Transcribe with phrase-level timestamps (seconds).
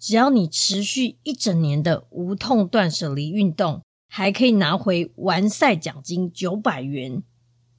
[0.00, 7.22] 只要你持续一整年的无痛断舍离运动，还可以拿回完赛奖金九百元。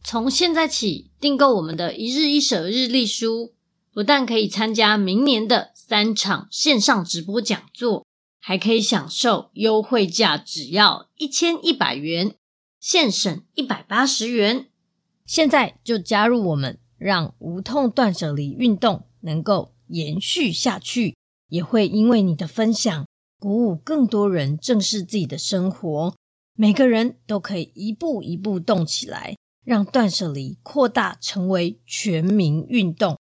[0.04, 3.54] 从现在起订购我们的一日一舍日历书，
[3.92, 8.06] 不但可以参加明年的三场线上直播讲座，
[8.40, 12.36] 还可以享受优惠价，只要一千一百元，
[12.80, 14.68] 现省一百八十元。
[15.26, 21.16] 现在就加入我们，让无痛断舍离运动能够延续下去。
[21.52, 23.06] 也会因为你的分享，
[23.38, 26.16] 鼓舞更多人正视自己的生活。
[26.56, 29.36] 每个人都可以一步一步动起来，
[29.66, 33.18] 让断舍离扩大成为全民运动。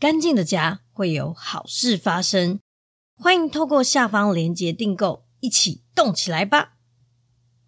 [0.00, 2.58] 干净的家会有好事发生。
[3.14, 6.72] 欢迎透过下方链接订购，一起动起来吧！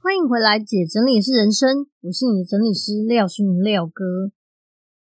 [0.03, 4.33] 欢迎回来，姐整理是人生，我是你的整理师廖星云廖哥。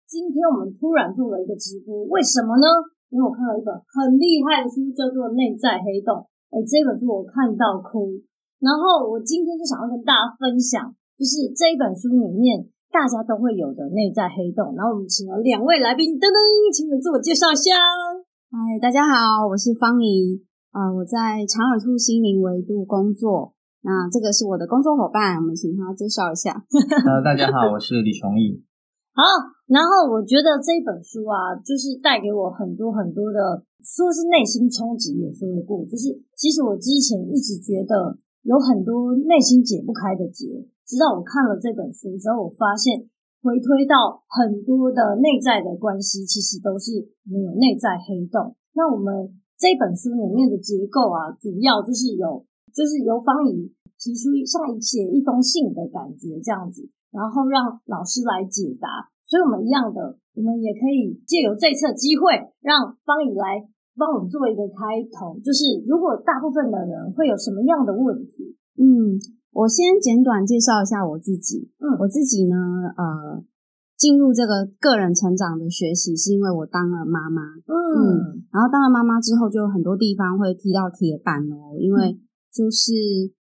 [0.09, 2.97] 今天我们突然做了一个直播，为什么呢？
[3.09, 6.17] 因为我看到一本很厉害的书，叫做《内在黑洞》。
[6.53, 8.21] 哎，这本书我看到哭。
[8.61, 14.77] 然后我今天就想要跟大家分享，就是这一本书里面大家都会有的内在黑洞。
[14.77, 16.37] 然后我们请了两位来宾，噔噔，
[16.75, 17.77] 请你们自我介绍一下。
[18.53, 23.55] 嗨，大家好，我是方怡，呃，我在长耳兔心灵维度工作。
[23.81, 26.53] 那这个是我的工作伙伴，我们请他介绍一下。
[26.53, 28.65] 呃，大家好，我是李崇义。
[29.15, 29.23] 好，
[29.69, 35.84] 然后我觉得这本书啊，就是带给我很多很多的，说是内心冲击也说得过。
[35.84, 38.17] 就是其实我之前一直觉得
[38.49, 43.12] 有很多内心解不开的结，直到我看了这本书之后，我发现
[43.45, 48.57] 回推到很多的内在的关系，其实都是没有内在黑洞。
[48.73, 52.41] 那我们这本书里面的结构啊，主要就是有，
[52.73, 53.69] 就是由方怡
[54.01, 56.89] 提出像写一封信的感觉这样子。
[57.11, 62.33] 然后让老师来解答，所以我们一样的，我们也可以借由这次的机会，
[62.65, 63.61] 让芳宜来
[63.93, 65.37] 帮我们做一个开头。
[65.44, 68.56] 就是如果大部分的人会有什么样的问题？
[68.81, 69.21] 嗯，
[69.53, 71.69] 我先简短介绍一下我自己。
[71.77, 72.56] 嗯，我自己呢，
[72.97, 73.44] 呃，
[73.99, 77.43] 进入这个个人成长的学习，是因为我当了妈妈。
[77.69, 82.16] 嗯，嗯，然后当了妈妈之后，就很多地方会踢到铁板哦，因为
[82.49, 82.95] 就是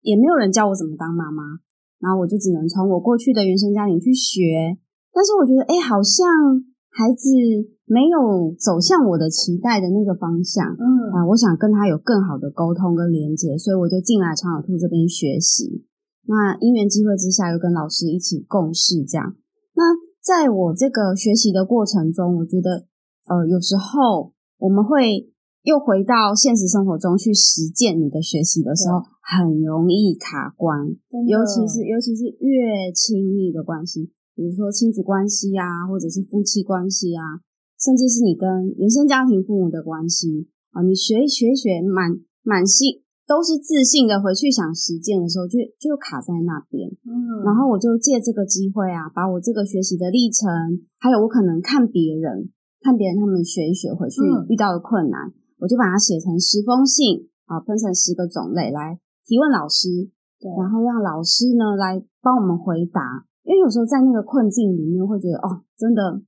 [0.02, 1.58] 也没有人教我怎么当妈妈。
[2.02, 4.78] 然后我就只能从我过去的原生家庭去学，
[5.14, 6.28] 但是我觉得，哎，好像
[6.90, 7.30] 孩子
[7.86, 15.86] 没有走向我的期待的那个方向，嗯啊，我想跟他有更好的沟通跟连接，所以我就进来长耳兔这边学习。
[16.28, 19.36] 那因缘机会之下，又跟老师一起共事，这样。
[19.76, 22.86] 那在我这个学习的过程中，我觉得，
[23.28, 25.30] 呃，有时候我们会。
[25.64, 30.88] 又回到现实生活中去实践你的学习的时候，很容易卡关，
[31.28, 34.12] 尤其是尤其是越亲密的关系，
[34.42, 37.46] 比如说亲子关系啊，或者是夫妻关系啊，
[37.78, 46.90] 甚至是你跟原生家庭父母的关系啊，你学一学学满满心都是自信的回去想实践的时候，就就卡在那边。
[47.06, 50.50] 嗯，然后我就借这个机会啊，把我这个学习的历程，
[50.98, 52.50] 还有我可能看别人，
[52.82, 60.10] 看别人他们学一学回去遇到的困难，嗯、我就把它写成十封信啊，分成十个种类来提问老师，
[60.42, 63.30] 对，然后让老师呢来帮我们回答。
[63.44, 66.22] 因为有时候在那个困境里面，会觉得哦，真的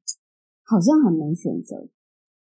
[0.65, 1.77] 好像很难选择。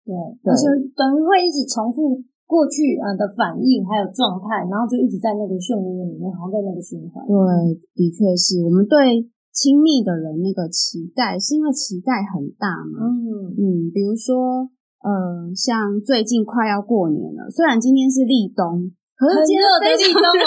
[0.04, 0.14] 对，
[0.44, 0.66] 而且
[0.96, 2.22] 等于会一直重复。
[2.44, 7.24] 过去啊的反应还有状态，然后就一直在那个漩涡里面，好像在那个循环。
[7.24, 9.24] 对，的确是我们对
[9.56, 13.08] 亲密的人那个期待，是因为期待很大嘛。
[13.08, 14.68] 嗯嗯，比如说，
[15.00, 18.92] 呃，像最近快要过年了，虽然今天是立冬，
[19.22, 20.42] 可是今天非常热。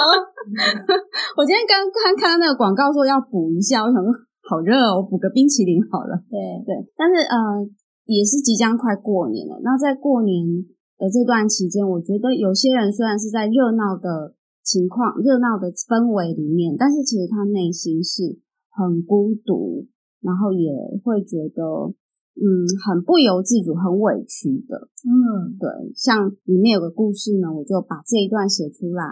[1.39, 4.11] 我今天刚刚看到那个广告说要补一下，我想说
[4.43, 6.19] 好热哦，我补个冰淇淋好了。
[6.27, 6.35] 对
[6.67, 7.63] 对，但是呃，
[8.05, 10.67] 也是即将快过年了，那在过年。
[10.97, 14.33] 的这段期间，我觉得有些人虽然是在热闹的
[14.63, 18.39] 情况、热闹的氛围里面，但是其实他内心是
[18.71, 19.85] 很孤独，
[20.21, 20.71] 然后也
[21.03, 21.91] 会觉得
[22.35, 24.87] 嗯很不由自主、很委屈的。
[25.07, 25.69] 嗯，对。
[25.95, 29.03] 像里面有个故事呢，我就把这一段写出来，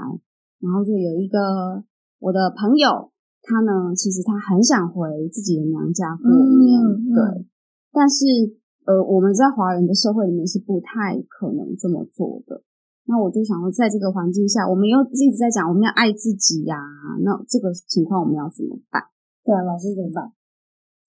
[0.60, 1.84] 然后就有一个
[2.20, 3.12] 我的朋友，
[3.42, 7.46] 他呢其实他很想回自己的娘家过年，嗯嗯、对，
[7.92, 8.62] 但是。
[8.86, 12.62] 呃，我们在华人的社会里面是不太可能这么做的。
[13.06, 17.16] 那我就想说，在这个环境下，我们又一直在讲我们要爱自己呀、啊。
[17.24, 19.02] 那这个情况我们要怎么办？
[19.46, 20.34] 对啊，老师怎么办？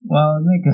[0.08, 0.68] 我、那个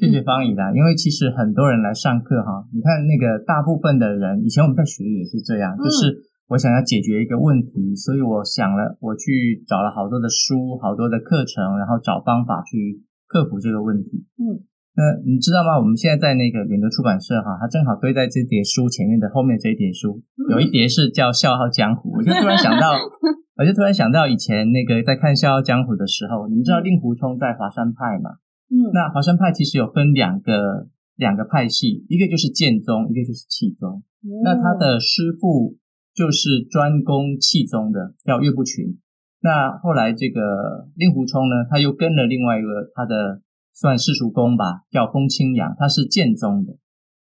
[0.00, 6.16] 谢谢方怡啦，因为其实很多人来上课哈，你看那个大部分的人，以前我们在学也是这样，就是
[6.48, 14.24] 我想要解决一个问题，所以我想了，我去找了好多的书，好多的课程，然后找方法去克服这个问题。
[14.36, 14.64] 嗯。
[14.96, 15.74] 那你知道吗？
[15.76, 22.94] 我们现在在那个远德出版社哈，它正好堆在这叠书前面的后面这一叠书，有一叠是叫《笑傲江湖》，我就突然想到，
[23.58, 28.38] 我就突然想到以前那个在看《笑傲江湖》的时候，你们知道令狐冲在华山派嘛？
[28.74, 34.02] 嗯，那华山派其实有分两个两个派系，一个就是剑宗，一个就是气宗。
[34.42, 35.76] 那他的师傅
[36.12, 38.98] 就是专攻气宗的，叫岳不群。
[39.40, 43.40] 那后来这个令狐冲呢，他又跟了另外一个他的。
[43.76, 46.76] 算世俗公吧，叫风清扬，他是剑宗的。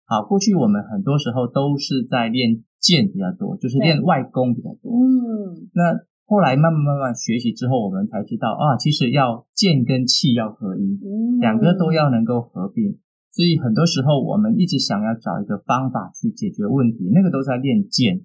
[0.05, 4.91] 好，过去我们很多时候都是在练剑比较多，就是练外功比较多。
[4.91, 5.95] 嗯，那
[6.31, 10.97] 后来慢慢慢慢学习之后，我们才知道啊，其实要剑跟气要合一，
[11.41, 13.01] 两个都要能够合并。
[13.33, 18.23] 所以很多时候我们一直想要找一个方法去解决问题，那个都在练剑。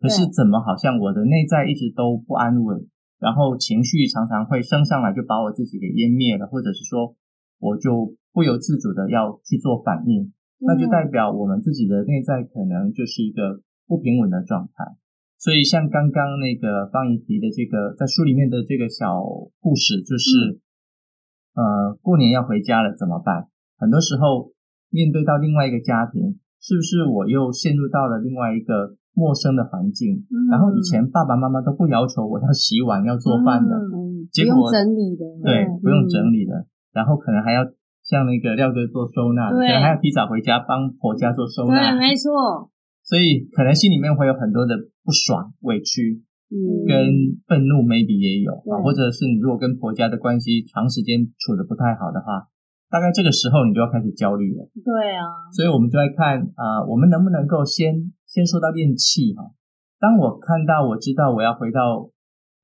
[0.00, 2.88] 可是怎么好像我的内在一直都不安稳，
[3.20, 7.14] 然后情绪常常会升上来，就把我自己给湮灭了，或者是说。
[7.60, 14.84] 我就不由自主的要去做反应，那就代表我们自己的内在可能就是一个不平稳的状态。
[15.44, 19.20] 所以像刚刚那个方怡提的这个在书里面的这个小
[19.60, 20.56] 故事，就是
[21.52, 23.52] 呃过年要回家了怎么办？
[23.76, 24.56] 很多时候
[24.88, 30.24] 面对到另外一个家庭，是不是我又陷入到了另外一个陌生的环境？
[30.50, 33.76] 然后以前爸爸妈妈都不要求我要洗碗要做饭的，
[34.32, 36.64] 结果不用整理的，对，不用整理的。
[36.94, 37.68] 然后可能还要
[38.00, 41.92] 像那个廖哥做收纳，对可能还要提早回家帮婆家做收纳。
[41.92, 42.72] 对，没错。
[43.04, 44.74] 所以可能心里面会有很多的
[45.04, 46.56] 不爽、委屈，嗯，
[46.88, 46.96] 跟
[47.46, 48.80] 愤怒，maybe 也有啊。
[48.82, 52.48] 或者是你如果跟婆家的关系长时间处的不太好的话，
[52.88, 54.66] 大概这个时候你就要开始焦虑了。
[54.82, 55.52] 对啊。
[55.52, 59.52] 所以我们就来看啊、呃，我们能不能够先先说到练气哈？
[60.00, 62.10] 当我看到我知道我要回到。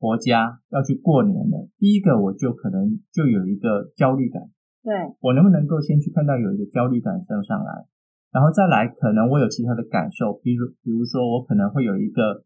[0.00, 4.40] 婆家要去过年了，第一个我就可能就有一个焦虑感。
[4.82, 7.84] 对，我能不能够先去看到有一个焦虑感升上来，
[8.30, 12.44] 然后再来可能我有其他的感受，比如比如说我可能会有一个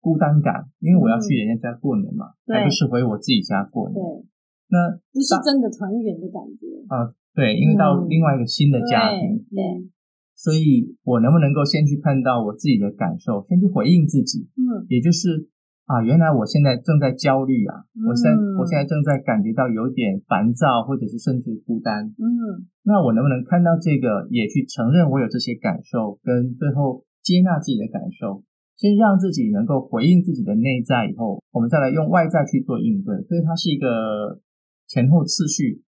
[0.00, 3.94] 孤单感，因为我要去人家家过年嘛，而、嗯、不是回我自己家过年。
[3.94, 4.24] 对，
[4.68, 7.12] 那不是真的团圆的感觉啊。
[7.34, 9.90] 对，因为到另外一个新的家庭，嗯、对，
[10.34, 14.48] 所以我能不能够先去看到我自己的感受，先去回应自己？
[14.56, 15.48] 嗯，也就是。
[15.86, 17.86] 啊，原来我现在正在焦虑啊！
[18.10, 22.10] 我现在我现在正在感觉到有点烦躁，或者是甚至孤单。
[22.18, 28.42] 嗯，那我能不能看到这个，也去承认我有这些感受，跟最后接纳自己的感受，
[28.74, 33.22] 先让自己能够回应自己的内在以后，我们再来用外在去做应对。
[33.22, 34.40] 所以它是一个
[34.88, 35.82] 前后次序。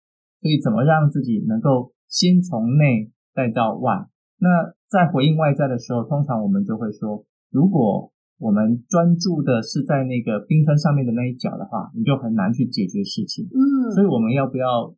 [0.43, 4.07] 所以怎么让自己能够先从内再到外？
[4.39, 8.13] 那在回应外在的时候，通常我们就会说，如果。
[8.39, 13.47] 我们专注的是在那个冰川上面的那一角的话，你就很难去解决事情。
[13.49, 14.95] 嗯，所以我们要不要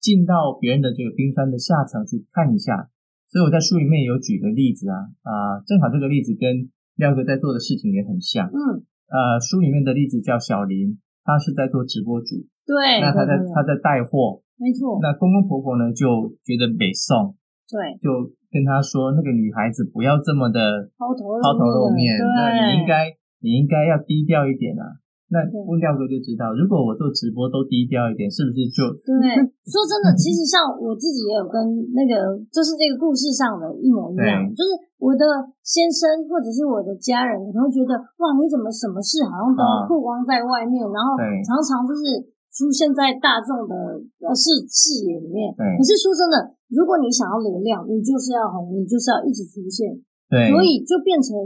[0.00, 2.90] 进到别人的这个冰川的下层去看一下？
[3.26, 8.46] 所以我在书里面有举个例子啊，啊，正好这个例子跟廖哥在做的事情也很像。
[8.46, 15.00] 嗯，呃，书里面的例子叫小林，他是在做直播主，对，那他在他在带货，没错。
[15.02, 17.34] 那公公婆婆呢就觉得北宋，
[17.66, 20.60] 对，就跟他说，那个女孩子不要这么的
[20.96, 23.10] 抛头抛头露面，那你应该
[23.42, 25.02] 你应该要低调一点啊。
[25.26, 29.34] 那问调哥就知道，如果我做直播都低调一点，是不是就对？
[29.66, 31.58] 说真的，其实像我自己也有跟
[31.98, 34.70] 那个，就是这个故事上的一模一样，就是
[35.02, 35.26] 我的
[35.66, 42.22] 先生或者是我的家人，可能会觉得哇，你怎么什么事好像都曝光在外面，啊、然后常常就是
[42.54, 43.74] 出现在大众的
[44.30, 45.50] 视视野里面。
[45.58, 45.66] 对。
[45.74, 49.94] 可是说真的，如果你想要流量，你就是要红，你就是要一直出现。
[50.30, 50.50] 对。
[50.50, 51.36] 所以就变成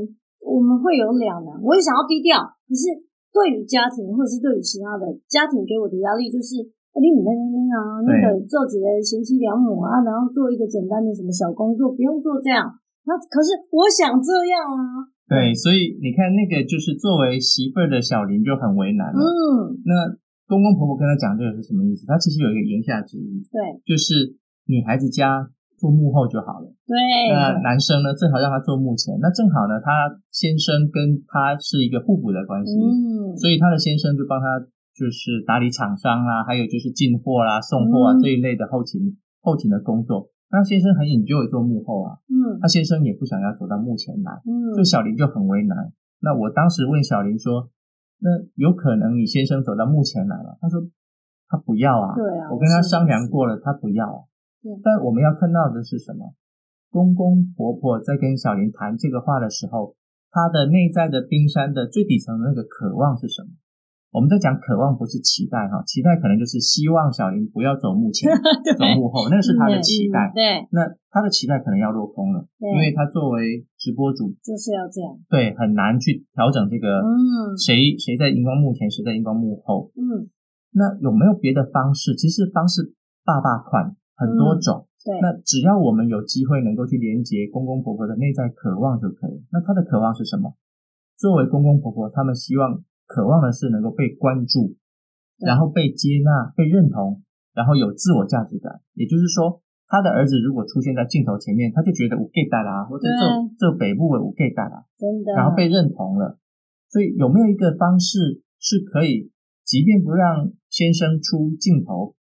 [0.44, 3.08] 我们会有两难，我也想要低调，可是。
[3.30, 6.58] 对于家庭，或者是对于其他的家庭给我的压力，就是
[6.98, 12.66] 你你那那啊，那个做几个贤妻良母啊，然后做一个简单的什么小工作，不用做这样。
[13.06, 15.06] 那可是我想这样啊。
[15.30, 19.22] 对，所以你看，那个就是作为媳妇儿的小林就很为难了。
[19.22, 19.78] 嗯。
[19.86, 20.18] 那
[20.50, 22.10] 公公婆婆跟他讲这个是什么意思？
[22.10, 23.46] 他其实有一个言下之意。
[23.46, 23.62] 对。
[23.86, 24.34] 就是
[24.66, 25.50] 女孩子家。
[25.80, 26.68] 做幕后就好了。
[26.84, 26.92] 对，
[27.32, 29.16] 那男生呢，正好让他做幕前。
[29.16, 34.60] 那正好呢，他先生跟他是一个互补的关系，嗯，所以他的先生就帮他
[34.92, 40.28] 就是打理厂商啊，还有就是进货啦、送货啊、嗯、这一类的后勤后勤的工作。
[40.52, 45.90] 那先生很 enjoy 做幕后啊，嗯，他先生也不想要走到幕前来，嗯，所以小林就很为难。
[46.20, 47.70] 那我当时问小林说
[48.20, 50.78] ：“那有可能你先生走到幕前来了？”他说
[51.48, 54.28] ：“他不要啊，对啊，我跟他商量过了，他不要啊。”
[54.82, 56.34] 但我们要看到的是什么？
[56.90, 59.94] 公公婆婆在跟小林谈这个话的时候，
[60.30, 63.48] 他的内在的冰山的最底层的那个渴望是什么？
[64.10, 68.26] 我们在讲渴望，不是期待哈，期待可能就是希望小林不要走幕前，
[68.76, 70.32] 走幕后，那个是他的期待。
[70.34, 80.26] 对，那他的期待可能要落空了，因为他作为直播主就是要这样，对，很难去调整这个，嗯，谁谁在荧光幕前，谁在荧光幕后，嗯，
[80.72, 82.16] 那有没有别的方式？
[82.16, 82.92] 其实方式
[83.24, 83.94] 大大款。
[84.20, 89.40] 很多种，嗯，对，那只要我们有机会能够去连接公公婆婆的内在渴望就可以。
[89.50, 90.52] 那他的渴望是什么？
[91.16, 94.76] 作为公公婆婆，他们希望、渴望的是能够被关注，
[95.38, 97.22] 然后被接纳、被认同，
[97.54, 98.80] 然后有自我价值感。
[98.94, 103.24] 也就是说，他的儿子如果出现在镜头前面，他就觉得我 get 到啦，或者这
[103.58, 106.38] 这北部的我 get 到啦，真的，然后被认同了。
[106.88, 109.30] 所以有没有一个方式是可以，
[109.64, 112.14] 即便不让先生出镜头？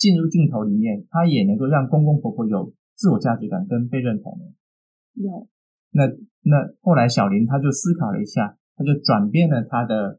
[0.00, 4.48] 进入镜头里面，他也能够让公公婆婆有自我价值感跟被认同的。
[5.22, 5.46] 有。
[5.92, 6.06] 那
[6.42, 10.18] 那后来小林他就思考了一下，他就转变了他的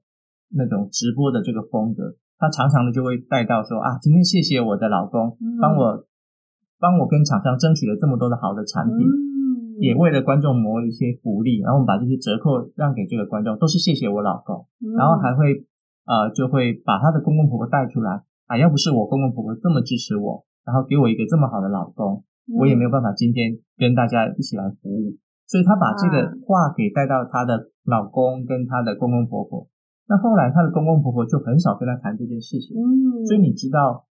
[0.54, 2.16] 那种直播的这个风格。
[2.38, 6.06] 他常常的就会带到说啊，今天谢谢我的老公，帮我
[6.80, 9.08] 帮我跟厂商争取了这么多的好的产品，
[9.80, 14.68] 也为了观众谋一些福利，然后我们把这些折扣让给这个观众，都是谢谢我老公。
[14.98, 15.66] 然后还会
[16.06, 18.24] 呃就会把他的公公婆婆带出来。
[18.51, 25.15] 啊，要不是我公公婆婆这么支持我，然后给我一个这么好的老公，嗯、我也没有办法今天跟大家一起来服务。
[25.48, 29.72] 所以她把这个话给带到她的老公跟她的公公婆婆。
[30.12, 32.75] 那后来她的公公婆婆就很少跟她谈这件事情。
[32.75, 34.03] 嗯，所以你知道，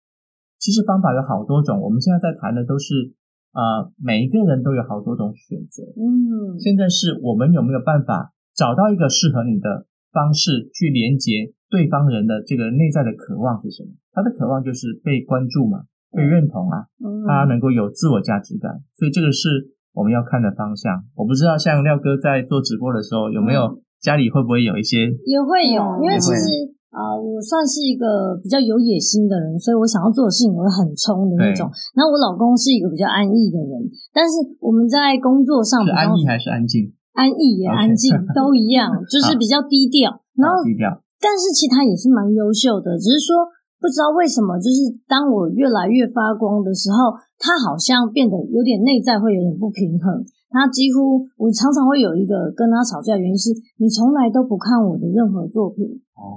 [0.58, 1.80] 其实方法有好多种。
[1.82, 3.14] 我们现在在谈的都是，
[3.50, 5.82] 呃，每一个人都有好多种选择。
[5.98, 13.90] 嗯，现在是我们有没有办法找到一个适合你的方式去连接对方人的这个内在的渴望是什么？
[14.12, 16.88] 他的渴望就是被关注嘛，被认同啊，
[17.26, 21.04] 他能够有自我价值感，所以这个是我们要看的方向。
[21.14, 25.06] 我不知道像廖哥在做直播的时候，有没有家里会不会有一些？
[25.26, 31.70] 也会有，因为其实啊、呃，我算是一个比较有野心的人，所以我想要做的事情我会很冲的那种。
[31.94, 36.90] 然后我老公是一个比较安逸的人，但是我们在工作上是安逸还是安静？
[37.18, 40.22] 安逸也安静 都一样，就是比较低调。
[40.38, 40.86] 然后低调，
[41.18, 43.50] 但是其实他也是蛮优秀的，只是说。
[43.80, 50.18] 不知道为什么，就是当我越来越发光的时候，他好像变得有点内在会有点不平衡。
[50.50, 55.86] 他几乎，我常常会有一个跟他吵架的原因是，你从来都不看我的任何作品，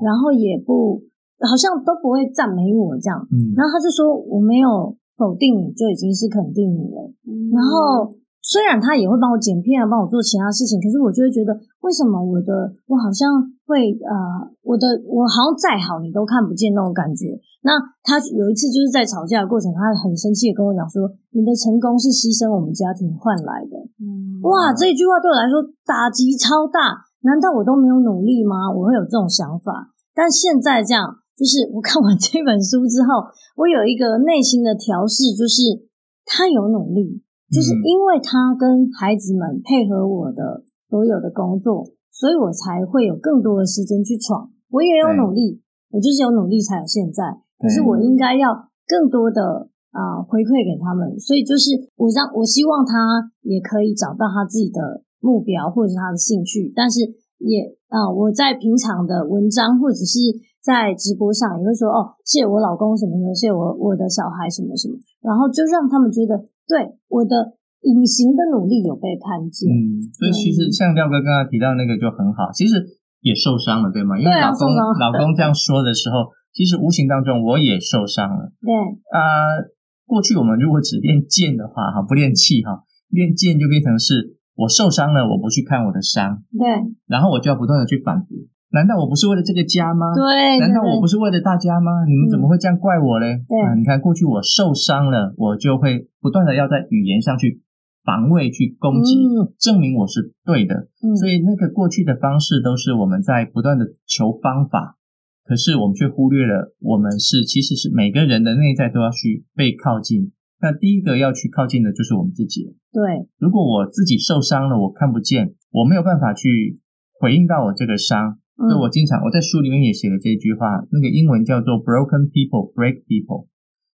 [0.06, 1.02] 然后也不
[1.42, 3.18] 好像都不会赞美我这样。
[3.34, 7.10] 嗯，然后他就说我没有否定你就已经是肯定你了。
[7.26, 8.14] 嗯，然后。
[8.42, 13.30] 虽然他也会帮我剪片啊，帮我做其他事情，可是我就会觉得，为什么我的我好像
[13.70, 17.38] 会呃，我的我好像再好你都看不见那种感觉。
[17.62, 27.06] 那他有一次就是在吵架的过程，他很生气的跟我讲说：“你的成功是牺牲我们家庭换来的。”嗯，哇，这一句话对我来说打击超大。
[27.22, 28.74] 难道我都没有努力吗？
[28.74, 29.94] 我会有这种想法。
[30.18, 33.30] 但现在这样，就是我看完这本书之后，
[33.62, 35.86] 我有一个内心的调试，就是
[36.26, 37.22] 他有努力。
[37.52, 44.52] 就是因为他跟孩子们配合我的所有的工作，所所以我才会有更多的时间去闯。
[44.70, 47.42] 我也有努力，我就是有努力才有现在。
[47.58, 48.54] 可是我应该要
[48.86, 57.02] 更多的啊、呃、回馈给他们，所以就是我让我希望他也可以找到他自己的目标或者是他的兴趣，但是
[57.42, 60.22] 也啊、呃、我在平常的文章或者是
[60.62, 64.94] 在直播上也会说哦，谢谢我老公什么什么谢我我的小孩什么什么，
[65.26, 66.38] 然后就让他们觉得
[66.72, 69.68] 对我的隐形的努力有被看见。
[69.68, 72.80] 嗯，所以其实像廖哥刚刚提到那个就很好，其实。
[73.22, 74.18] 也受伤了，对吗？
[74.18, 78.52] 因为老公老公这样说的时候，其实无形当中我也受伤了。
[78.60, 78.74] 对
[79.14, 79.70] 啊、呃，
[80.08, 86.68] 过去我们如果只练剑的话，哈，不练气哈，练剑就变成是我受伤了，我不去看我的伤，对，
[87.06, 88.30] 然后我就要不断的去反驳。
[88.72, 90.16] 难道我不是为了这个家吗？
[90.16, 92.06] 对，难道我不是为了大家吗？
[92.06, 93.44] 你们怎么会这样怪我嘞？
[93.48, 97.62] 对、啊，你看过去我受伤了，我就会不断的要在语言上去。
[98.04, 104.98] 防卫去攻击，嗯，证明我是对的，嗯，所以那个过去的方式都是我们在不断的求方法，
[105.46, 110.32] 可是我们却忽略了，我们是其实是每个人的内在都要去被靠近。
[110.60, 112.76] 那第一个要去靠近的就是我们自己。
[112.92, 116.80] 对，如果我自己受伤了，我看不见，我没有办法去
[117.20, 123.48] 回应到我这个伤，嗯，所以我经常我在书里面也写了这句话，那个英文叫做 “broken people break people”，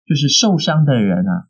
[0.05, 1.47] 就是受伤的人啊。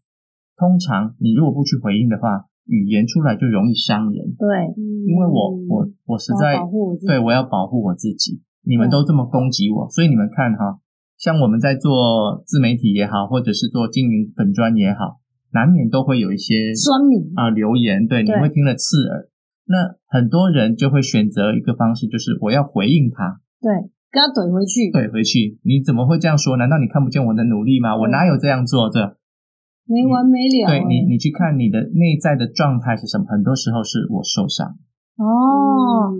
[0.56, 4.36] 通常你如果不去回应的话，语言出来就容易伤人。
[4.38, 4.74] 对，
[5.06, 8.42] 因为我我我实在我对我要保护我自己。
[8.64, 10.82] 你们都这么攻击我，所以你们看哈，
[11.18, 15.22] 像我们在做自媒体也好，或者是做经营粉专也好，
[15.54, 19.30] 难免都会有一些酸民啊留言，对，你会听了刺耳。
[19.68, 25.60] 那很多人就会选择一个方式，就是我要回应他，对，跟他怼回去，怼回去。
[25.64, 26.56] 你怎么会这样说？
[26.56, 27.98] 难道你看不见我的努力吗？
[27.98, 29.18] 我哪有这样做这？
[29.86, 30.68] 没完没了。
[30.68, 33.26] 对你，你去看你的内在的状态是什么？
[33.28, 34.78] 很多时候是我受伤。
[35.18, 36.14] 哦，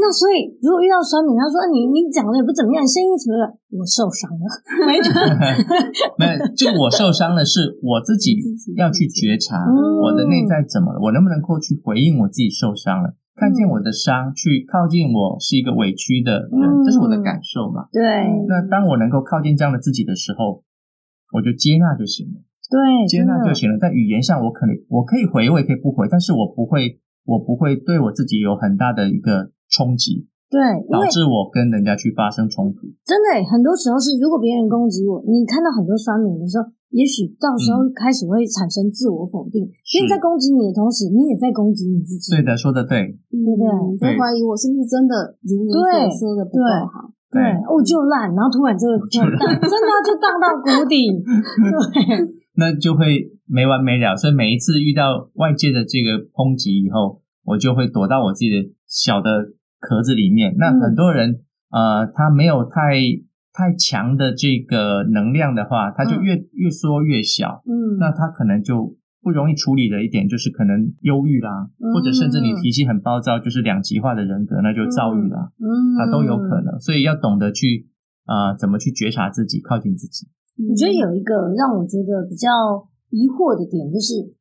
[0.00, 3.44] 那所以如果遇到酸民，他说你你讲的也不怎么样，声音什么的，
[3.76, 4.44] 我受伤了。
[4.88, 5.12] 没 错，
[6.16, 8.40] 没有，就我受伤的，是我自己
[8.80, 9.60] 要去觉察
[10.00, 17.92] 我的内在怎么了，我能不能够去回应我自己受伤了，看见我的伤，去靠近我是一个委屈的人，这是我的感受嘛？
[17.92, 18.02] 对。
[18.48, 20.64] 那当我能够靠近这样的自己的时候，
[21.36, 22.40] 我就接纳就行了。
[22.72, 23.76] 对，接纳就行了。
[23.76, 30.56] 在语言上，我可能我可以回，我也可以不回，但是我不会，我不会对我自己有很大的一个冲击，对，
[30.88, 32.88] 导致我跟人家去发生冲突。
[33.04, 39.60] 真的，很多时候是，如果别人攻击我，你看到很多酸民的时候，也许到时候开始会产生自我否定，
[39.92, 42.32] 因为在攻击你的同时，你也在攻击你自己。
[42.32, 43.68] 对的，说的对，对不对？
[43.92, 47.12] 你在怀疑我是不是真的如你所说的不够好。
[47.28, 51.12] 对，哦，就烂，然后突然就会就荡，真的就荡到谷底。
[51.12, 52.40] 对。
[52.56, 59.30] 那就会没完没了，所以每一次遇到外界的这个抨击以后，我就会躲到我自己的小的
[59.80, 60.54] 壳子里面。
[60.58, 61.30] 那很多人，
[61.70, 63.00] 嗯、呃，他没有太
[63.52, 67.62] 太强的这个能量的话，他就越、嗯、越缩越小。
[67.66, 75.50] 嗯，那他可能就不容易处理的一点就是可能忧郁啦，嗯、或者甚至你脾气很暴躁，就是两极化的人格，那就躁郁啦。
[75.58, 75.66] 嗯，
[75.98, 76.78] 啊，都有可能。
[76.80, 77.88] 所以要懂得去
[78.26, 80.28] 啊、呃，怎么去觉察自己，靠近自己。
[80.68, 82.50] 我觉得有一个让我觉得比较
[83.10, 84.34] 疑惑的点，就是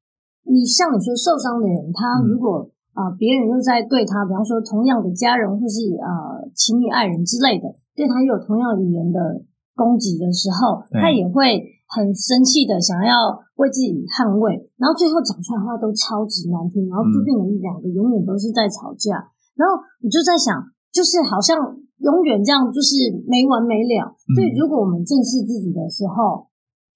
[0.43, 9.43] 你像你说受伤的人，他如果啊、呃、别人又在对他，比方说同样的家人或是啊情侣爱人之类的，对他又有同样语言的
[9.75, 19.31] 攻击的时候，他也会很生气的想要为自己捍卫，然后最后讲出来的话都超级难听，然后就变成两个永远都是在吵架。
[19.55, 20.51] 然后我就在想，
[20.91, 21.55] 就是好像。
[21.97, 22.93] 永远这样就是
[23.25, 26.45] 没完没了，所以如果我们正视自己的时候，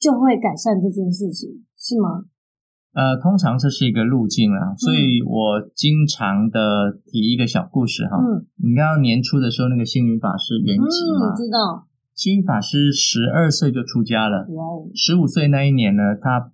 [0.01, 2.25] 就会改善这件事情，是吗？
[2.93, 8.17] 呃，通常这是一个路径啊，所以我经常的提一个小故事哈。
[8.17, 11.87] 嗯，你刚刚年初的时候，那个星云法师圆寂嘛，嗯，知道。
[12.15, 16.51] 星云法师十二岁就出家了，哇哦，十五岁那一年呢，他。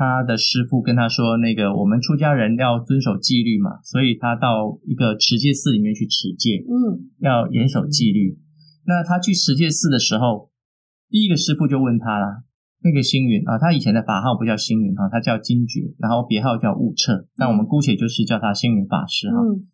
[0.00, 8.38] 他的师父跟他说：“那个，我们出家人要遵守纪律嘛，所以他到一个持戒寺里面去持戒，嗯，要严守纪律。
[8.86, 10.50] 那他去持戒寺的时候，
[11.10, 12.44] 第一个师父就问他了，
[12.82, 19.66] 那个星云啊，他以前的法号不叫星云哈，他叫金觉，然后别号叫悟彻，但我们姑且就是叫他星云法师哈，嗯，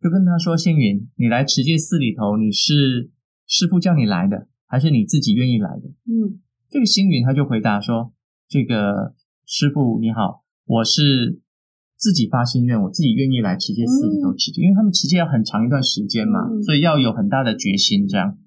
[0.00, 3.10] 就跟他说：星云，你来持戒寺里头，你是
[3.46, 5.88] 师傅叫你来的，还是你自己愿意来的？
[6.06, 6.40] 嗯，
[6.70, 8.12] 这个星云他就回答说：
[8.48, 9.14] 这个。”
[9.46, 11.42] 师傅你好，我是
[11.98, 18.38] 自己发心愿，我自己愿意来持戒寺里头持戒，嗯，因为他们持戒要很长一段时间嘛，嗯，所以要有很大的决心这样。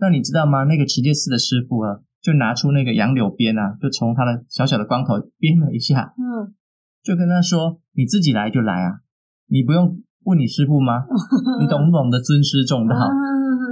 [0.00, 0.64] 那你知道吗？
[0.64, 6.54] 那个持戒寺的师傅啊，就拿出那个杨柳鞭啊，就从他的小小的光头鞭了一下，嗯，
[7.02, 9.00] 就跟他说：“你自己来就来啊，
[9.48, 11.04] 你不用问你师傅吗？
[11.60, 12.96] 你懂不懂得尊师重道？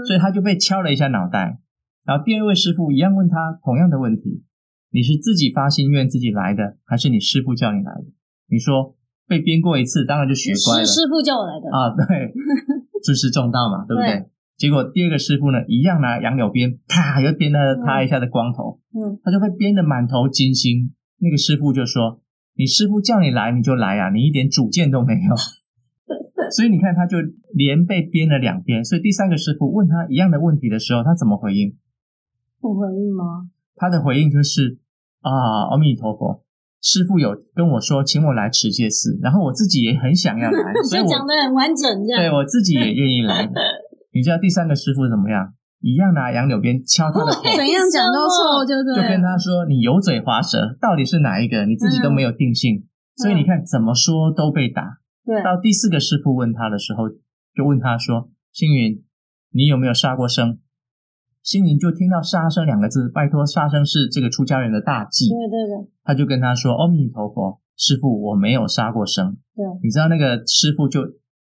[0.06, 1.60] 所以他就被敲了一下脑袋。
[2.04, 4.42] 然后第二位师傅一样问他同样的问题：
[4.90, 8.06] 你是自己发心愿自己来的，还是你师傅叫你来的？
[8.48, 10.86] 你说被鞭过一次，当然就学乖了。
[10.86, 12.32] 是师傅叫我来的啊，对，
[13.04, 14.08] 尊师重道嘛，对不对？
[14.08, 20.92] 对结果第二个师傅呢，一样拿杨柳鞭，啪，又鞭了他一下的光头，嗯，他就被鞭得满头金星。
[21.20, 22.20] 那个师傅就说
[22.58, 25.34] ：“你师傅叫你来，你就来啊，你一点主见都没有。”
[26.50, 27.18] 所以你看，他就
[27.54, 28.84] 连被鞭了两鞭。
[28.84, 31.76] 所以第三个师傅问他一样的问题的时候，他怎么回应？
[32.60, 33.50] 不回应吗？
[33.76, 34.78] 他的回应就是
[35.22, 36.42] ：“啊，阿弥陀佛，
[36.82, 43.48] 师傅有跟我说，请我来持戒寺，然后我自己也很想要来， 所以讲的很完整，这样对我自己也愿意来。
[44.18, 45.54] ”你知道第三个师傅怎么样？
[45.78, 48.96] 一样拿杨柳鞭敲他的头，怎样讲都错，就对。
[48.96, 51.66] 就跟他说：“你油嘴滑舌，到底是哪一个？
[51.66, 52.78] 你自己都没有定性。
[52.78, 52.82] 嗯”
[53.22, 54.98] 所以你看，怎么说都被打。
[55.24, 55.40] 对。
[55.44, 57.08] 到第四个师傅问他的时候，
[57.54, 59.04] 就问他说：“星云，
[59.52, 60.58] 你有没有杀过生？”
[61.44, 65.28] 星云就听到“杀生”两个字，拜托，杀生是这个出家人的大忌。
[65.28, 65.88] 对对对。
[66.02, 69.64] 他就跟他说：“阿弥陀佛，师傅，我没有杀过生。”对。
[69.84, 71.02] 你知道那个师傅就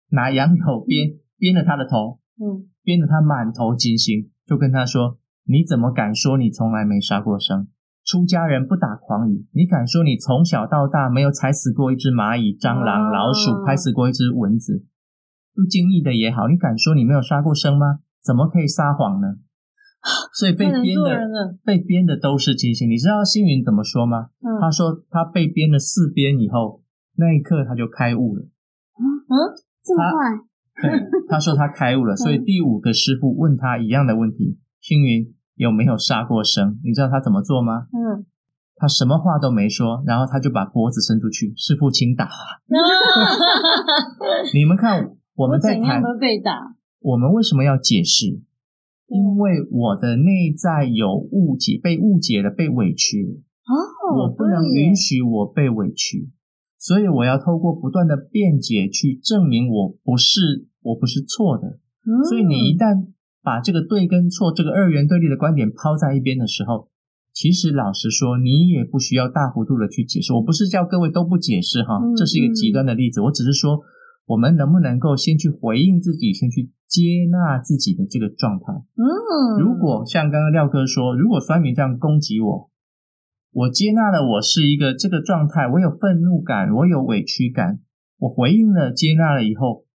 [0.09, 2.19] 拿杨柳鞭鞭了他的头。
[2.37, 5.17] 嗯，鞭得他满头金星，就跟他说
[5.47, 7.67] ：“你怎么敢说你从来没杀过生？
[8.03, 14.85] 出家人不打诳语，你敢说你从小到大没有踩死过一只蚂蚁、蟑螂、老鼠，拍死过一只蚊子？
[15.55, 17.99] 不经意的也好，你敢说你没有杀过生吗？
[18.21, 19.37] 怎么可以撒谎呢？
[20.37, 22.87] 所以被编的被编的都是金星。
[22.87, 24.29] 你知道星云怎么说吗？
[24.43, 26.83] 嗯、他说他被编了四编以后，
[27.15, 28.43] 那一刻他就开悟了。
[28.43, 29.33] 嗯嗯，
[29.83, 30.45] 这么快？
[30.81, 30.91] 对，
[31.29, 36.79] 他说他开悟了，所以第五个师傅问他一样的问题：星云有没有杀过生？
[36.83, 37.87] 你知道他怎么做吗？
[37.93, 38.25] 嗯，
[38.75, 42.29] 他什么话都没说，然后他就把脖子伸出去，师傅请打。
[44.53, 48.41] 你们看，我们在谈我被打，我们为什么要解释？
[49.07, 53.41] 因为我的内在有误解，被误解了，被委屈了。
[53.65, 53.73] 哦，
[54.17, 56.31] 我不能允许我被委屈。
[56.85, 61.79] 所以我要透过不断的辩解去证明我不是我不是错的。
[62.05, 62.21] 嗯。
[62.29, 63.07] 所以你一旦
[63.41, 66.89] 把这个对跟错这个二元对立的观点抛在一边的时候，
[67.33, 70.31] 其实老实说，你也不需要大幅度的去解释。
[70.33, 73.19] 我不是叫各位都不解释哈，这是一个极端的例子。
[73.19, 73.81] 我只是说，
[74.27, 78.65] 我们能不能够先去回应自己，先去接纳自己的这个状态。
[78.93, 79.57] 嗯。
[79.57, 82.69] 如果像刚刚廖哥说，如果酸民这样攻击我。
[83.55, 87.79] 我接纳了，我是一个这个状态，我有愤怒感，我有委屈感，
[88.19, 89.85] 我回应了，接纳了以后，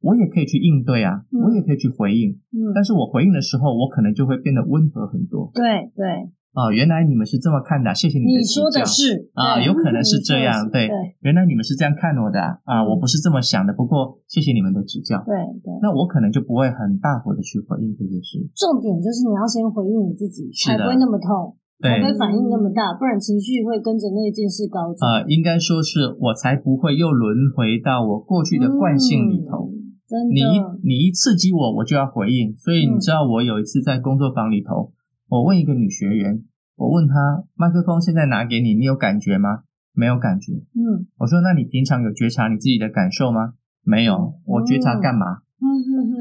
[0.00, 5.50] 我也可以去应对啊，嗯、我也可以去回应，嗯，但是我回应的时候，我可能就会变得温和很多。
[5.52, 6.06] 对对，
[6.54, 8.62] 啊，原来你们是这么看的，谢谢你的指教。
[8.62, 9.30] 你说的是。
[9.34, 15.18] 啊，有可能是这样，对，原来你们是这样看我的啊，我不是这么想的，不过谢谢你们的指教。
[15.26, 18.38] 对对，那我可能就不会很大火的去回应这件事。
[18.54, 21.58] 重点就是你要先回应你自己，才不会那么痛。
[21.82, 25.08] 才会反应那么大，不然情绪会跟着那件事高涨。
[25.08, 29.70] 啊、呃，应该说是我才不会又轮回到我过去的惯性里头。
[29.72, 32.54] 嗯、真的，你一你一刺激我，我就要回应。
[32.56, 34.92] 所以你知道，我有一次在工作坊里头，
[35.28, 36.42] 我问一个女学员，
[36.76, 39.60] 我问她麦克风现在拿给你，你有感觉吗？
[39.92, 40.52] 没有感觉。
[40.52, 43.54] 嗯，我说那你平常有觉察你自己的感受吗？
[43.82, 44.34] 没有。
[44.44, 45.42] 我觉察干嘛？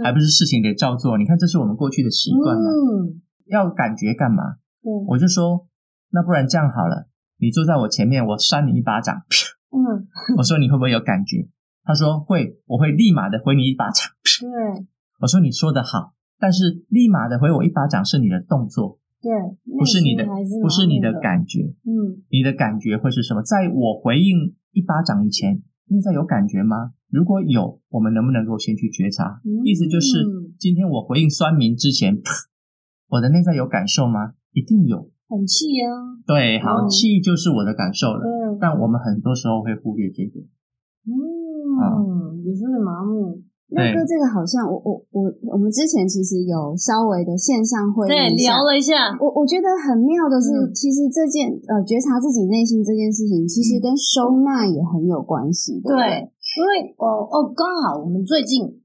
[0.03, 1.17] 还不是事情得照做。
[1.17, 2.63] 你看，这是我们过去的习惯嘛。
[2.63, 4.55] 嗯，要感觉干嘛？
[4.81, 5.67] 对，我就说，
[6.11, 9.23] 那不然这样好了，你坐在我前面，我扇你一巴掌。
[9.71, 11.47] 嗯， 我说你会不会有感觉？
[11.83, 14.09] 他说会，我会立马的回你一巴掌。
[14.41, 14.85] 对，
[15.19, 19.31] 我说你说的好，但是立马的回我一巴掌是你的动作，对，
[19.77, 21.61] 不是你的，是不是你的感觉。
[21.85, 23.41] 嗯，你的感觉会是什么？
[23.41, 26.93] 在我回应一巴掌以前，内在有感觉吗？
[27.09, 29.41] 如果有，我们能不能够先去觉察？
[29.43, 30.23] 嗯，意思就是，
[30.59, 32.21] 今天我回应酸民之前。
[33.09, 34.33] 我的内在有感受吗？
[34.59, 36.19] 一定有，很气啊。
[36.27, 38.19] 对，好，气、嗯、就是我的感受了。
[38.19, 40.43] 对，但我们很多时候会忽略这个。
[41.07, 43.39] 嗯，也是麻木。
[43.71, 49.15] 那哥，这个好像我我我我们之前其实有稍微的线上会对聊了一下。
[49.15, 55.95] 我我觉得很妙的是，嗯、其实这件呃觉察自己内心这件事情，其实跟收纳也很有关系的。
[55.95, 56.27] 对，
[56.59, 58.75] 因为哦哦，刚好我们最近。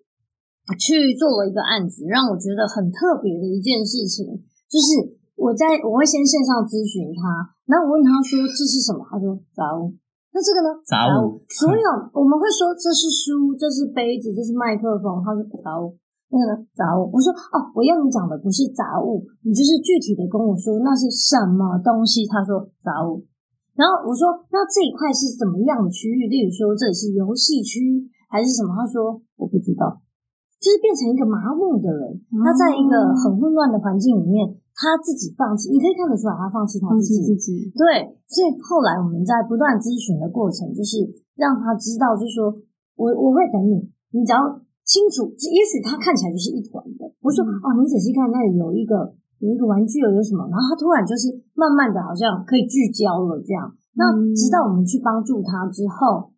[0.80, 4.24] 去做了一个案子，让我觉得很特别的一件事情，
[4.64, 5.12] 就是
[5.44, 9.92] 我在我会先线上咨询他，然后我问他说这是什么，他说杂物。
[10.33, 10.72] 那这个呢？
[10.88, 11.37] 杂物。
[11.52, 15.92] 所有我们会说这是书，这是杯子，这是麦克风，他说杂物。
[16.33, 16.64] 那个呢？
[16.72, 17.12] 杂物。
[17.12, 22.24] 我说哦，我要你讲的不是杂物，你就是具体的跟我说那是什么东西。
[22.24, 23.28] 他说杂物。
[23.76, 26.24] 然后我说那这一块是怎么样的区域？
[26.26, 28.09] 例如说这里是游戏区。
[28.33, 28.74] 还还是什么？
[28.74, 30.02] 他说我不知道，
[30.59, 32.18] 就是变成一个麻木的人。
[32.42, 37.25] 他在一个很混乱的环境里面，他自己放弃，你可以看得出来，他放弃他自己。
[37.25, 41.01] 自己对，所以后来我们在不断咨询的过程，就是
[41.40, 42.53] 让他知道，就是说
[43.01, 44.44] 我我会等你，你只要
[44.85, 47.09] 清楚，也许他看起来就是一团的。
[47.25, 50.44] 我说哦，你仔细看，那里有一个有一个玩具，有一个什么？
[50.53, 53.73] 然后他突然就是慢慢的，好像可以聚焦了这样。
[53.97, 56.29] 那直到我们去帮助他之后，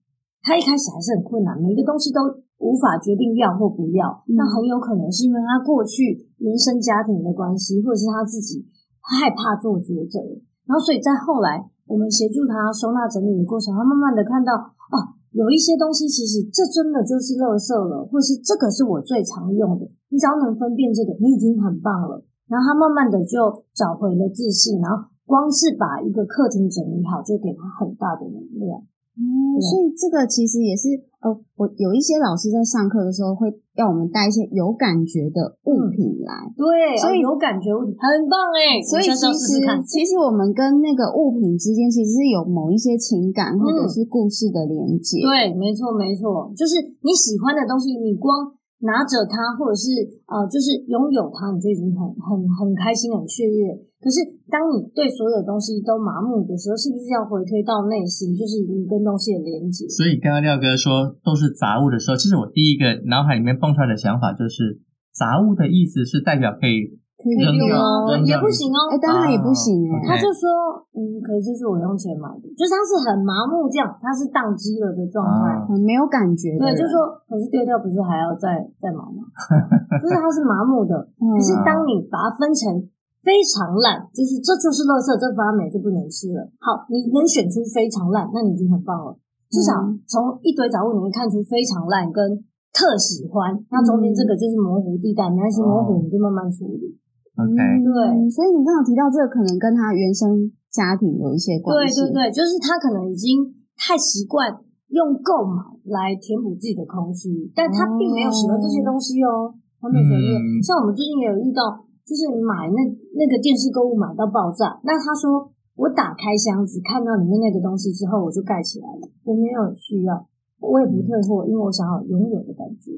[0.47, 2.21] 他一开始还是很困难，每一个东西都
[2.59, 4.23] 无法决定要或不要。
[4.37, 8.67] 那很有可能是因为他过去原生家庭的关系，或者是他自己
[9.01, 10.21] 害怕做抉择。
[10.65, 14.97] 然后，所以在后来我们协助他收纳整理的过程，他慢慢的看到哦，
[15.33, 19.87] 有一些东西其实这真的就是垃圾了，或是这个是我最常用的。
[20.11, 22.25] 你只要能分辨这个，你已经很棒了。
[22.49, 25.09] 然后他慢慢的就找回了自信，然后。
[25.27, 28.79] 光是把一个客厅整理好，就给他很大的能量。
[29.19, 30.87] 嗯，所以这个其实也是，
[31.27, 36.47] 呃，我有一些老师在上课的时候会要我们带一些有感觉的物品来。
[36.47, 38.79] 嗯、对，所以有感觉物品很棒哎。
[38.79, 45.19] 所以其实其实我们跟那个物品之间其实是有某一些情感或者是故事的连接。
[45.19, 48.55] 嗯、对，没错没错，就是你喜欢的东西，你光。
[48.81, 49.89] 拿着它，或者是
[50.29, 53.73] 呃，就是拥有它，你就已经很很很开心、很雀跃。
[53.97, 54.21] 可是，
[54.53, 59.89] 当你对所有东西都麻木的时候，是不是要回推到内心，就是你跟东西的连接？
[59.89, 64.81] 所以，刚刚廖哥说都是杂物的时候，其实我第一个脑海里面蹦出来的想法就是，
[65.13, 67.01] 杂物的意思是代表可以。
[67.17, 70.05] 可以扔哦也不行哦，哎，当然也不行哎。
[70.05, 76.53] 他就说，嗯，可是这是我用钱买的，就是他是很麻木这样，他是宕机了的状态，很没有感觉。
[76.61, 79.25] 对，就是说，可是丢掉不是还要再再买吗？
[79.97, 80.93] 就是他是麻木的。
[81.17, 82.85] 可是当你把它分成
[83.27, 86.47] 非常烂，就是这就是垃圾，这发霉就不能吃了。
[86.63, 89.19] 好，你能选出非常烂，那你已经很棒了。
[89.51, 92.23] 至少从一堆杂物里面看出非常烂跟
[92.71, 96.95] 特喜欢，那中间这个就是模糊地带，没关系，模糊你就慢慢处理。
[97.35, 102.07] OK，对，所以你刚刚提到这个，可能跟他原生家庭有一些关系。
[102.07, 103.43] 对对对，就是他可能已经
[103.75, 104.55] 太习惯
[104.95, 105.61] 用购买
[105.91, 109.51] 来填补自己的空虚，但他并没有喜欢这些东西哦。
[109.83, 110.33] 他没有觉得，
[110.65, 111.77] 像我们最近也有遇到，
[112.09, 112.81] 就是买那
[113.17, 120.29] 那个电视购物买到爆炸，那他说我打开箱子看到里面那个东西之后，我就盖起来了，我没有需要，
[120.61, 122.93] 我也不退货，因为我想要拥有的感觉。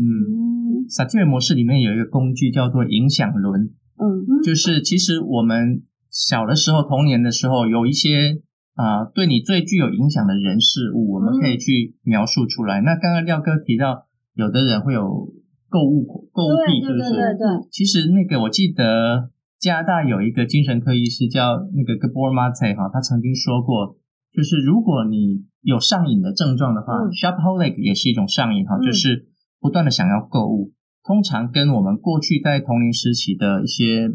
[0.00, 3.68] 嗯，萨提尔模式里面有一个工具叫做影响轮，
[4.00, 8.40] 嗯，就是其实我们小的时候、童年的时候，有一些
[8.74, 12.80] 啊、呃、对你最具有影响的人事物，我们可以去描述出来。
[12.80, 15.28] 嗯、那刚刚廖哥提到，有的人会有
[15.68, 17.10] 购物购物癖，是不是？
[17.10, 17.68] 对对对。
[17.70, 23.96] 其实那个我记得加拿大有一个精神科医师叫那个 Gabor Mate 哈，他曾经说过，
[24.32, 29.28] 就是如果你有上瘾的症状的话、嗯、，Shopaholic 也是一种上瘾哈，就是。
[29.62, 30.72] 不断的想要购物，
[31.04, 34.08] 通常跟我们过去在童年时期的一些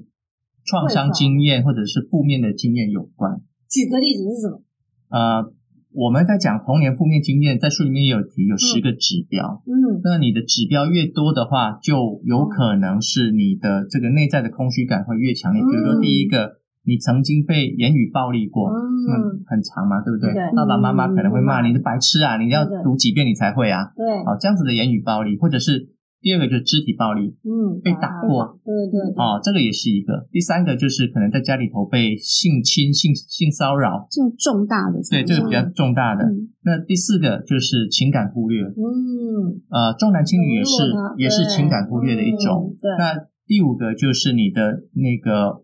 [0.63, 3.39] 创伤经验或者是负面的经验有关。
[3.69, 4.63] 举个例子是什么？
[5.09, 5.53] 呃，
[5.95, 9.63] 我们在讲童年负面经验，在书里面也有提，有十个指标。
[9.65, 15.61] 嗯，那你的指标越多的话，就有可能是你的这个内在的空虚感会越强烈。
[15.63, 20.33] 嗯、比如说，第一个，你曾经被言语暴力过，嗯，很长嘛，对不对？
[20.33, 23.91] 对，爸爸妈妈可能会骂你是白痴啊，你要读几遍你才会啊。
[23.95, 25.94] 对，好，这样子的言语暴力，或者是
[26.25, 30.25] 第二个就是肢体暴力，嗯，被打过，对对，哦，这个也是一个。
[30.31, 36.25] 第三个就是可能在家里头被性侵、性性骚扰，这重大的，对，这个比较重大的。
[36.63, 40.71] 那第四个就是情感忽略，嗯，呃，重男轻女也是
[41.17, 42.75] 也是情感忽略的一种。
[42.81, 45.63] 对，那第五个就是你的那个。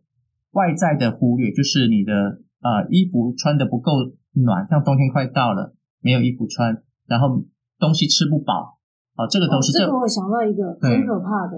[0.54, 2.14] 外在的忽略，就是你的
[2.60, 3.94] 呃衣服穿的不够
[4.34, 7.46] 暖，像冬天快到了，没有衣服穿，然后
[7.80, 8.81] 东西吃不饱，
[9.16, 9.84] 啊，这个都是这。
[9.84, 11.58] 哦，这个我想到一个很可怕的，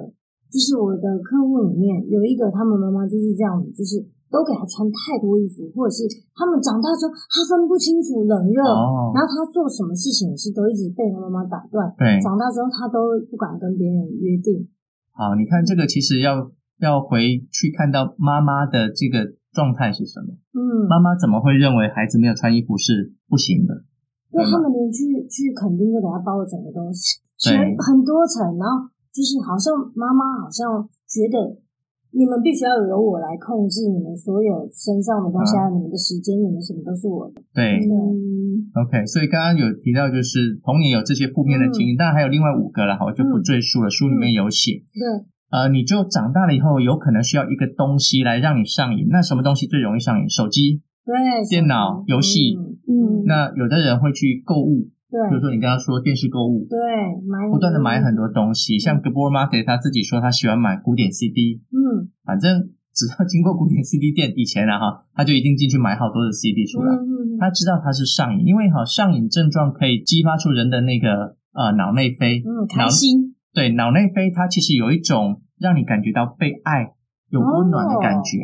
[0.51, 14.67] 就是我的客户里面有一个，他们妈妈就是这样子，就是都给他穿太多衣服，或者是他们长大之后他分不清楚冷热，哦，然后他做什么事情也是都一直被他妈妈打断，对，长大之后他都不敢跟别人约定。
[15.11, 16.51] 好，你看这个其实要。
[16.81, 20.35] 要回去看到妈妈的这个状态是什么？
[20.51, 23.85] 嗯，妈妈怎么会认为孩子没有穿衣服是不行的？
[24.33, 31.61] 因为他们连去去垦丁都给他包了整个东西，全很多层，然后就是好像妈妈好像觉得
[32.09, 37.41] 你们必须要由我来控制你们所有身上的东西，还有你们的时间，你们什么都是我的。
[37.53, 44.81] 对，嗯，OK，所以刚刚有提到就是童年有这些负面的经历，当然还有另外五个了，我就不赘述了，书里面有写。
[44.93, 45.29] 对。
[45.53, 49.05] 呃，你就长大了以后，有可能需要一个东西来让你上瘾。
[49.11, 50.27] 那什么东西最容易上瘾？
[50.27, 51.13] 手机、对，
[51.49, 52.55] 电脑、游戏。
[52.87, 56.77] 嗯，那有的人会去购物，对，比如说你刚刚说电视购物，对，
[57.25, 76.91] 买不断的买很多东西，像 Gabor Mate 他自己说他喜欢买古典 CD，嗯，反正只要经过古典 CD 店，以前啊哈，他就一定进去买好多的 CD 出来，嗯，他知道他是上瘾，因为哈上瘾症状可以激发出人的那个呃脑内啡，嗯，开心，对，脑内啡它其实有一种让你感觉到被爱、
[77.33, 78.37] 有温暖的感觉，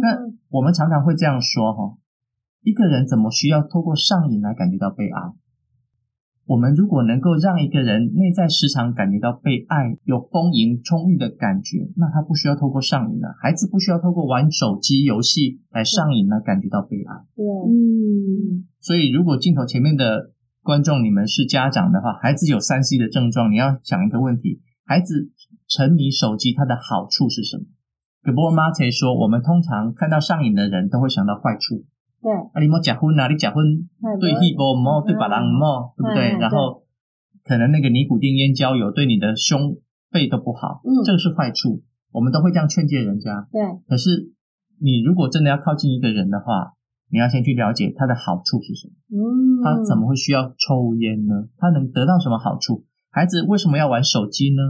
[0.00, 1.98] 那我们常常会这样说哈，
[2.62, 5.20] 一个人怎么需要透过上瘾来感觉到被爱？
[6.46, 13.34] 我们如果能够让一个人内在时常感觉到被爱、有丰盈充裕的感觉，那他不需要透过上瘾了。
[13.40, 17.16] 孩子不需要透过玩手机游戏来上瘾来感觉到被爱。
[17.34, 18.68] 对，嗯。
[18.78, 20.30] 所以，如果镜头前面的
[20.62, 25.32] 观众你们是家长的话，孩子有三 C 的症状，你要想一个问题：孩子
[25.66, 27.64] 沉迷手机，它的好处是什么
[28.24, 31.84] ？Gabor Mate 说，我们通常看到上瘾的人都会想到坏处。
[32.22, 33.62] 对，啊，你莫结婚啊，你结婚
[34.18, 36.38] 对一波莫对把人莫，对不对？
[36.40, 36.82] 然后
[37.44, 39.76] 可能那个尼古丁烟焦油对你的胸
[40.10, 41.82] 肺都不好，嗯，这个是坏处，
[42.12, 43.46] 我们都会这样劝诫人家。
[43.52, 44.32] 对，可是
[44.80, 46.72] 你如果真的要靠近一个人的话，
[47.10, 48.94] 你要先去了解他的好处是什么。
[49.12, 51.48] 嗯，他怎么会需要抽烟呢？
[51.58, 52.86] 他能得到什么好处？
[53.10, 54.62] 孩子为什么要玩手机呢？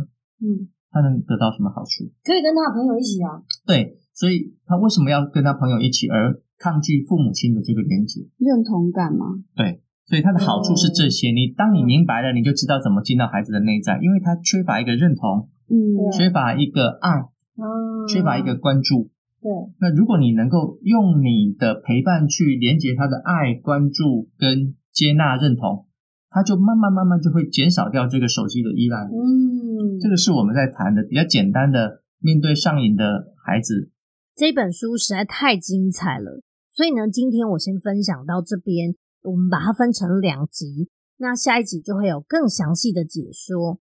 [0.42, 2.06] 嗯，他能得到什么好处？
[2.22, 3.42] 可以跟他朋友一起啊。
[3.66, 6.38] 对，所以他为什么要跟他朋友一起而？
[6.56, 9.26] 抗拒父母亲的这个连接，认同感吗？
[9.56, 11.32] 对，所以他的好处是这些。
[11.32, 17.10] 你当你明白了，你就知道怎么进到孩子的内在，因为他缺乏一个认同，嗯，缺乏一个爱，
[17.58, 19.10] 嗯，缺乏一个关注。
[19.42, 25.86] 对，那如果你能够用你的陪伴去连接他的爱、关注跟接纳、认同，
[26.30, 28.98] 他就慢慢慢慢就会减少掉这个手机的依赖。
[29.10, 29.63] 嗯，
[30.00, 33.90] 这个是我们在谈的比较简单的面对上瘾的孩子。
[34.34, 36.42] 这本书实在太精彩了。
[36.72, 43.78] 所以呢，今天我先分享到这边，我们把它分成两集，那下一集就会有更详细的解说。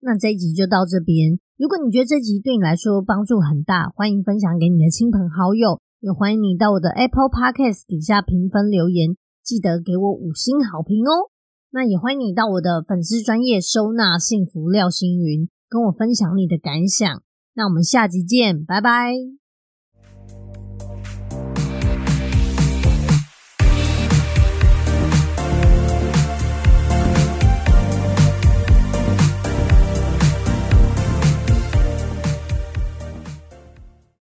[0.00, 1.40] 那这一集就到这边。
[1.56, 11.32] 如果你觉得这集对你来说帮助很大，欢迎分享给你的亲朋好友，也欢迎你到我的 Apple Podcast 底下评分留言，记得给我五星好评哦。
[11.70, 17.22] 那也欢迎你到我的粉丝专业收纳幸福廖星云，跟我分享你的感想。
[17.54, 19.47] 那我们下集见，拜拜。